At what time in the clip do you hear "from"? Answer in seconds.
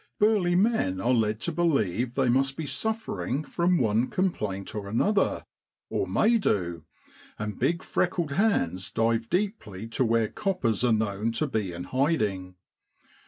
3.43-3.77